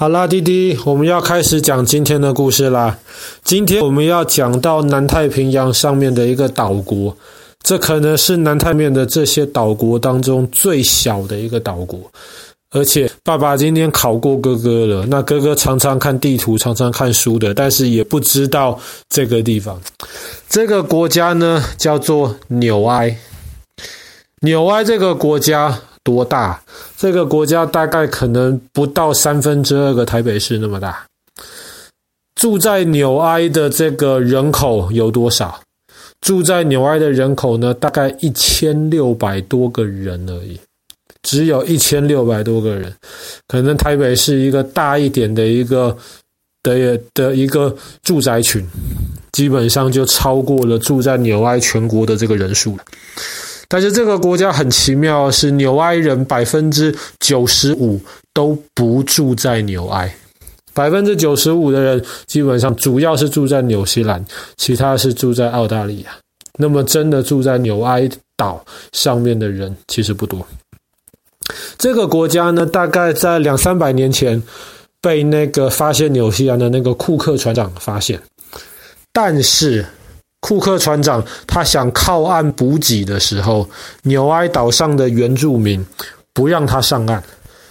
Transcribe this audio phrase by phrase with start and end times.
[0.00, 2.96] 好啦，弟弟，我们要开始讲今天的故事啦。
[3.42, 7.16] 今天我们要讲到南太平洋上面的一个岛国，
[7.64, 11.98] 这可能是南太面的这些岛国当中最小的一个岛国。
[12.70, 15.04] 而且，爸爸今天考过哥哥了。
[15.06, 18.78] 那哥哥常常看地图，常常看书的，但是也不知道
[19.08, 19.82] 这个地方。
[20.48, 23.18] 这个国家呢，叫做纽埃。
[24.42, 25.76] 纽埃这个国家。
[26.08, 26.58] 多大？
[26.96, 31.04] 这个国家大概可能不到三分之二个台北市那么大。
[32.34, 35.60] 住在纽埃的这个人口有多少？
[36.22, 37.74] 住在纽埃的人口呢？
[37.74, 40.58] 大概一千六百多个人而已，
[41.22, 42.90] 只有一千六百多个人。
[43.46, 45.94] 可能台北是一个大一点的一个
[46.62, 48.66] 的的一个住宅群，
[49.32, 52.84] 基本上就超过了住在纽埃全国的这个人数了。
[53.70, 58.00] 但是这个国家很奇妙，是纽埃人百分之九十五
[58.32, 60.10] 都不住在纽埃，
[60.72, 64.24] 百分之九十五的人基本上主要是住在纽西兰，
[64.56, 66.10] 其他是住在澳大利亚。
[66.58, 70.46] 那么真的住在纽埃岛上面的人其实不多。
[71.76, 74.42] 这个国家呢，大概在两三百年前
[75.02, 78.18] 被那个发现纽西兰的那个库克船长发现，
[79.12, 79.84] 但是。
[80.40, 83.68] 库克船长他想靠岸补给的时候，
[84.02, 85.84] 纽埃岛上的原住民
[86.32, 87.20] 不让他上岸，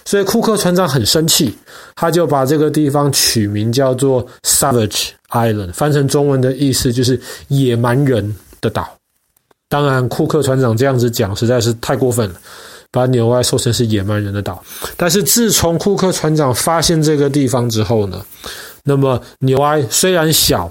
[0.04, 1.56] 所以库克船长很生气，
[1.96, 8.86] 他就把这个地方取名叫做 Savage Island，翻成中文的意思就是野蛮人的岛。
[9.70, 12.36] 当然，库克船长这样子讲实在是太过分了，
[12.90, 14.62] 把纽埃说成是野蛮人的岛。
[14.96, 18.22] 但是自从库克船长发现这个地方之后呢，
[18.84, 20.70] 那么纽埃虽然小。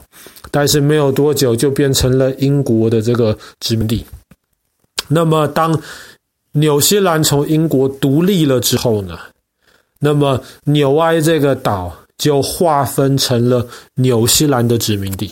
[0.57, 4.03] 但是没有多久就变成了英国的这个殖民地。
[5.07, 5.79] 那么当
[6.53, 9.19] 纽西兰从英国独立了之后呢，
[9.99, 15.31] 那么纽埃这个岛就划分成了纽西兰的殖民地。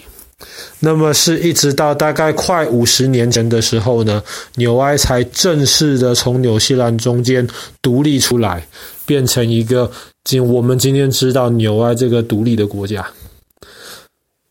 [0.80, 4.22] 那么是一直到大概快五十年前的时候呢，
[4.58, 7.48] 纽埃才正式的从纽西兰中间
[7.82, 8.64] 独立出来，
[9.08, 9.92] 变成一个
[10.24, 13.04] 今我们今天知道纽埃这个独立的国家。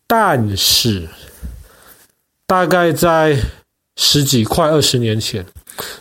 [0.07, 1.07] 但是，
[2.45, 3.37] 大概在
[3.95, 5.45] 十几快二十年前，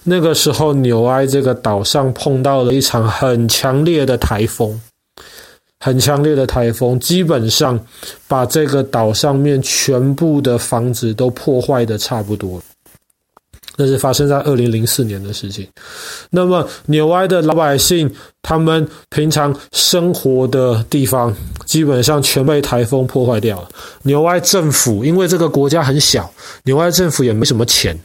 [0.03, 4.81] 那个时候，纽埃这个岛上碰到了一场很强烈的台风，
[5.81, 7.79] 很强烈的台风，基本上
[8.29, 12.63] 把这个岛上面全部的房子都破坏的差不多。
[13.77, 15.67] 那是发生在二零零四年的事情。
[16.31, 18.11] 那么，纽埃的老百姓，
[18.43, 21.35] 他们平常生活的地方，
[21.67, 23.69] 基本上全被台风破坏掉了。
[24.03, 26.31] 纽埃政府因为这个国家很小，
[26.65, 27.99] 纽埃政府也没什么钱，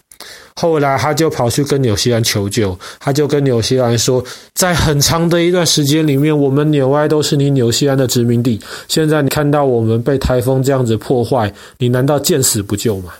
[0.55, 13.13] 后来他就跑去跟纽西兰求救，他就跟纽西兰说，在很长的一段时间里面，我们纽埃都是你纽西兰的殖民地，现在你看到我们被台风这样子破坏，你难道见死不救吗？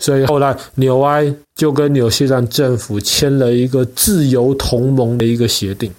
[0.00, 5.90] 所以后来，纽埃就跟纽西兰政府签了一个自由同盟的一个协定。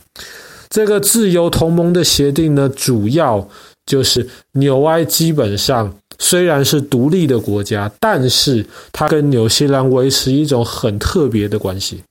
[0.70, 3.48] 这个自由同盟的协定呢，主要
[3.86, 12.04] 就是纽埃基本上虽然是独立的国家，但是它跟纽西兰维持一种很特别的关系。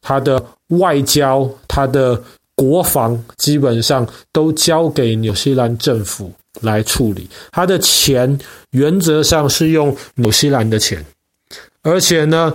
[0.00, 2.22] 它的外交、它的
[2.54, 6.32] 国防基本上都交给纽西兰政府。
[6.60, 8.38] 来处理，他的钱
[8.70, 11.04] 原则上是用纽西兰的钱，
[11.82, 12.52] 而且呢，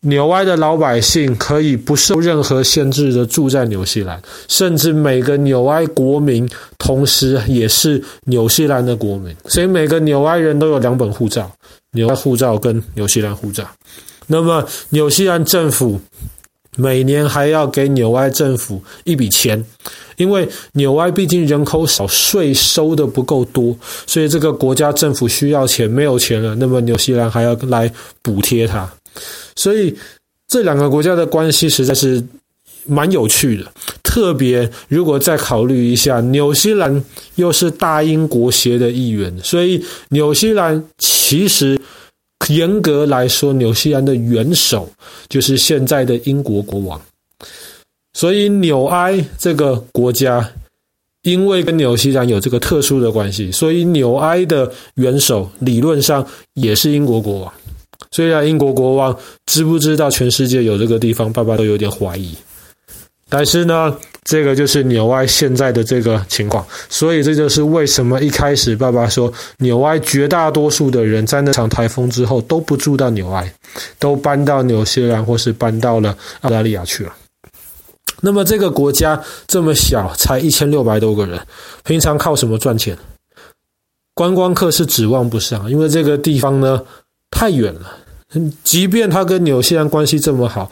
[0.00, 11.50] 纽埃的老百姓可以不受任何限制的住在纽西兰，甚至每个纽埃国民同时也是纽西兰的国民，所以每个纽埃人都有两本护照，
[11.92, 13.66] 纽埃护照跟纽西兰护照。
[14.26, 16.00] 那么纽西兰政府
[16.76, 19.64] 每年还要给纽埃政府一笔钱。
[20.16, 23.76] 因为纽埃毕竟人口少，税收的不够多，
[24.06, 27.92] 所以这个国家政府需要钱，没有钱了，那么纽西兰还要来
[28.22, 28.88] 补贴它，
[29.56, 29.92] 所以
[30.46, 32.24] 这两个国家的关系实在是
[32.86, 33.66] 蛮有趣的。
[34.04, 37.04] 特别如果再考虑一下，纽西兰
[37.34, 41.76] 又是大英国协的一员，所以纽西兰其实
[42.48, 44.88] 严格来说，纽西兰的元首
[45.28, 47.00] 就是现在的英国国王。
[48.12, 50.48] 所以纽埃这个国家，
[51.22, 57.52] 因为跟纽西兰有这个特殊的关系，所以纽埃的元首理论上也是英国国王。
[58.10, 62.34] 虽然英国国王知不知道全世界有这个地方，爸爸都有点怀疑。
[63.28, 66.66] 但是呢，这个就是纽埃现在的这个情况。
[66.88, 73.52] 所以这就是为什么一开始爸爸说，纽埃绝大多数的人在那场台风之后都不住到纽埃，
[73.98, 77.14] 都搬到纽西兰或是搬到了澳大利亚去了。
[78.20, 81.38] 那么这个国家这么小，才一千六百多个人，
[81.84, 82.96] 平常靠什么赚钱？
[84.14, 86.80] 观光客是指望不上，因为这个地方呢
[87.30, 88.03] 太远了。
[88.62, 90.70] 即便他跟纽西兰关系这么好，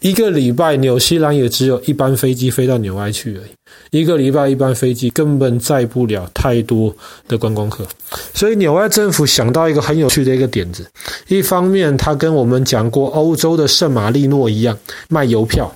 [0.00, 4.00] 一个礼拜纽西兰也只有一班飞机飞到纽埃去而已。
[4.00, 6.94] 一个礼拜一班飞机根本载不了太多
[7.26, 7.84] 的观光客，
[8.32, 10.86] 所以纽埃政府想到一个很有趣的一个点子。
[11.28, 14.78] 一方面，他跟我们讲过欧洲的圣马力诺一样
[15.08, 15.72] 卖邮票，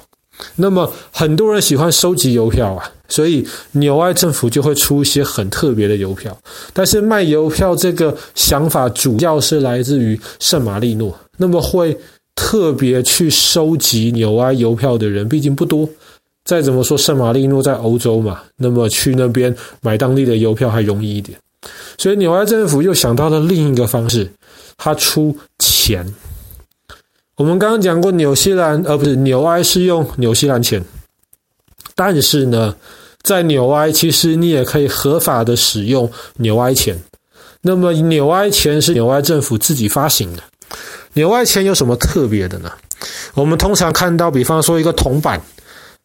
[0.57, 2.91] 那么很多人喜欢收集邮票啊。
[3.07, 6.37] 所以纽埃政府就会出一些很特别的邮票，
[6.73, 11.15] 但是卖邮票这个想法主要是来自于圣马力诺。
[11.37, 11.97] 那么会
[12.35, 15.89] 特别去收集纽埃邮票的人毕竟不多。
[16.45, 21.39] 再怎么说，圣马力诺在欧洲嘛，那么去那边买当地的邮票还容易一点。
[21.97, 24.31] 所以纽埃政府又想到了另一个方式，
[24.77, 26.07] 他出钱。
[27.37, 30.85] 我们刚刚讲过，纽西兰呃不是纽埃是用纽西兰钱。
[31.95, 32.77] 但是呢，
[33.23, 37.01] 在纽埃，其实你也可以合法的使用纽埃钱。
[37.63, 40.43] 那么纽埃钱是纽埃政府自己发行的。
[41.15, 42.71] 纽外钱有什么特别的呢？
[43.35, 45.41] 我们通常看到，比方说一个铜板，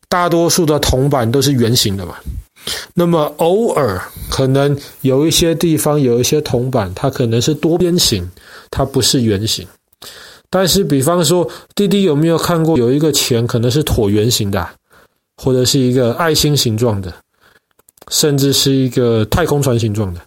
[0.07, 2.15] 大多数的铜板都是圆形的嘛。
[2.93, 8.29] 那么偶尔可能有一些地方有一些铜板，它可能是多边形，
[8.69, 9.67] 它不是圆形。
[10.49, 14.69] 但是比方说，弟弟有没有看过有一个钱可能是椭圆形的？
[15.37, 17.13] 或者是一个爱心形状的，
[18.09, 20.19] 甚至是一个太空船形状的。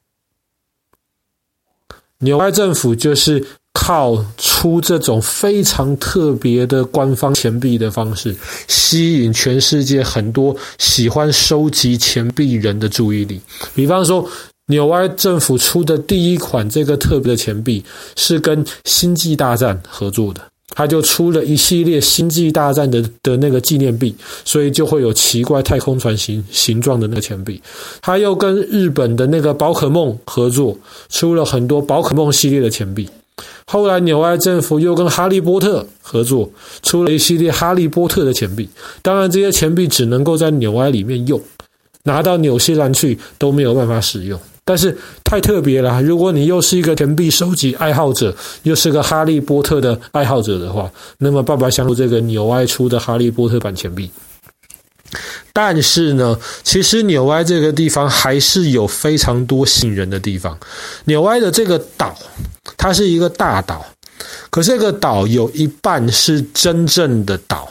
[2.18, 8.34] 纽埃政府就是靠出这种非常特别的官方钱币的方式，
[8.68, 13.40] 吸引全世界很多喜欢收集钱币人的注意力。
[13.74, 14.28] 比方说，
[14.66, 17.82] 纽埃政府出的第一款这个特别的钱币
[18.16, 20.40] 是跟《星际大战》合作的。
[20.74, 27.60] 他就出了一系列星际大战的的那个纪念币，所以就会有奇怪太空船形形状的那个钱币。
[28.00, 30.74] 他又跟日本的那个宝可梦合作，
[31.10, 33.06] 出了很多宝可梦系列的钱币。
[33.72, 36.50] 后来纽埃政府又跟哈利波特合作，
[36.82, 38.68] 出了一系列哈利波特的钱币。
[39.00, 41.40] 当然，这些钱币只能够在纽埃里面用，
[42.02, 44.38] 拿到纽西兰去都没有办法使用。
[44.62, 54.10] 但是太特别了，如果你又是一个钱币收集爱好者，又是个哈利波特的爱好者的话，那么爸爸想出这个纽埃出的哈利波特版钱币。
[55.54, 60.58] 但是呢，其实纽埃这个地方还是有非常多吸引人的地方。
[61.06, 62.14] 纽埃的这个岛，
[62.82, 63.86] 它是一个大岛，
[64.50, 67.68] 可这个岛有一半是真正的岛，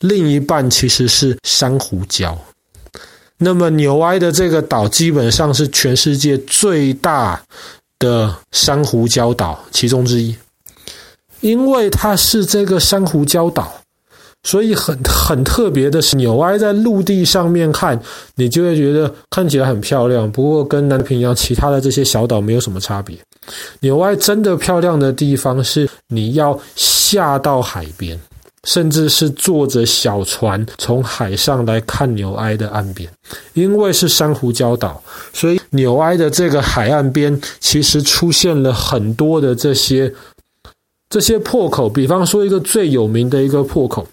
[0.00, 2.34] 另一半其实是珊瑚礁。
[3.36, 7.42] 那么纽埃的这个岛基本上是全世界最大
[7.98, 10.34] 的珊瑚礁岛其中之一，
[11.42, 13.70] 因为它是这个珊瑚礁岛，
[14.44, 18.00] 所以很很特别的是，纽埃在陆地上面看，
[18.36, 23.18] 你就会觉得看起来很漂亮，不过跟南平洋其他的这些小岛没有什么差别。
[23.80, 28.16] 纽埃真的漂亮的地方是你要下到海边。
[28.66, 33.06] 甚至是坐着小船从海上来看纽埃的岸边，
[33.52, 35.02] 因为是珊瑚礁岛，
[35.34, 40.10] 所以纽埃的这个海岸边其实出现了很多的这些
[41.10, 41.90] 这些破口。
[41.90, 44.08] 比方说，一个最有名的一个破口，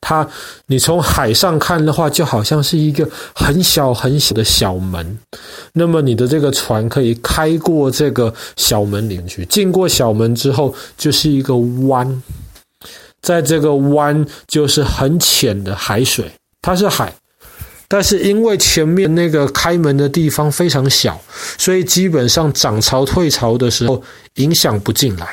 [0.00, 0.28] 它
[0.66, 5.18] 你从海上看的话，就好像是一个很小很小的小门。
[5.72, 11.56] 那么你的这个船可以开过这个小门里面去，进过小门之后，就是一个
[11.88, 12.22] 湾。
[13.22, 16.30] 在这个湾就是很浅的海水，
[16.62, 17.12] 它是海，
[17.88, 21.20] 但是因为前面那个开门的地方非常小，
[21.58, 24.00] 所以基本上涨潮退潮的时候
[24.34, 25.26] 影响不进来。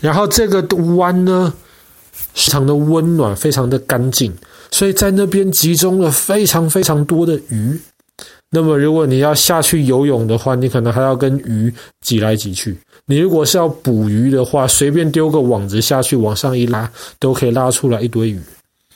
[0.00, 0.60] 然后这个
[0.96, 1.52] 湾呢，
[2.38, 4.32] 非常的温暖，非常的干净，
[4.70, 7.76] 所以在那边集中了非常非常多的鱼。
[8.50, 12.78] 那么如果你要下去游泳的话，你可能还要跟鱼挤来挤去。
[13.06, 18.40] 你如果是要捕鱼的话，随便丢个网子下去，往上一拉，都可以拉出来一堆鱼。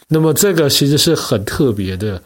[0.06, 2.22] 那么这个其实是很特别的，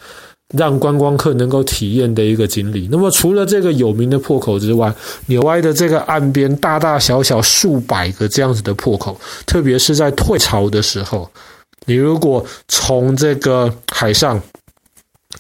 [0.55, 2.89] 让观光客能够体验的一个经历。
[2.91, 4.95] 那么除了这个有名的破口之外，
[5.27, 11.31] 纽埃的这个岸边大大小小数百个这样子的破口，特别是在退潮的时候，
[11.85, 14.41] 你如果从这个海上。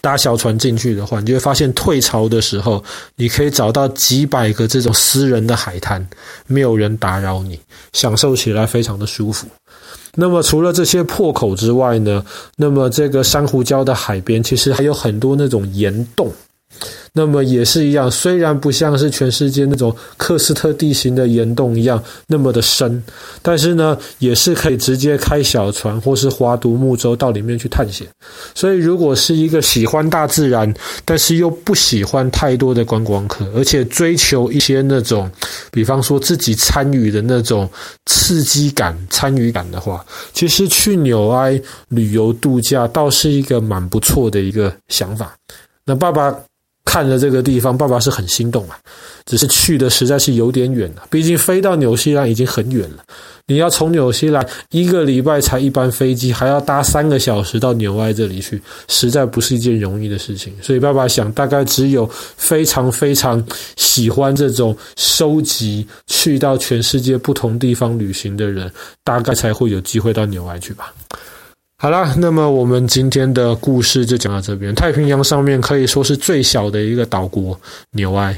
[0.02, 2.84] 搭小船进去的话，你就会发现退潮的时候，
[3.14, 6.06] 你可以找到几百个这种私人的海滩，
[6.46, 7.58] 没有人打扰你，
[7.94, 9.46] 享受起来非常的舒服。
[10.16, 12.24] 那么除了这些破口之外呢，
[12.56, 16.32] 那么这个珊瑚礁的海边其实还有很多那种岩洞。
[17.12, 23.02] 那么也是一样，虽然不像是全世界那种喀斯特地形的岩洞一样那么的深，
[23.40, 28.06] 但是呢，也是可以直接开小船或是划独木舟到里面去探险。
[28.54, 30.72] 所以，如果是一个喜欢大自然，
[31.06, 35.30] 但是又不喜欢太多的观光客，而且追求一些那种，
[35.70, 37.66] 比方说自己参与的那种
[38.04, 40.04] 刺激感、参与感的话，
[40.34, 45.34] 其实去纽埃旅游度假倒是一个蛮不错的一个想法。
[45.86, 46.38] 那爸爸。
[46.86, 48.78] 看了这个地方，爸爸是很心动啊，
[49.26, 51.02] 只是去的实在是有点远了。
[51.10, 53.04] 毕竟飞到纽西兰已经很远了，
[53.46, 60.54] 你要从纽西兰一个礼拜才一班飞机，还要搭三个小时到纽埃这里去，实在不是一件容易的事情。
[60.62, 63.44] 所以爸爸想，大概只有非常非常
[63.76, 70.94] 喜欢这种收集，去到全世界不同地方旅行的人，大概才会有机会到纽埃去吧。
[71.78, 74.74] 好啦，那么我们今天的故事就讲到这边。
[74.74, 77.60] 太平洋上面可以说是最小的一个岛国——
[77.92, 78.34] 纽埃。